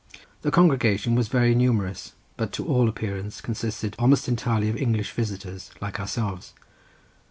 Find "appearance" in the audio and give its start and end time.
2.89-3.39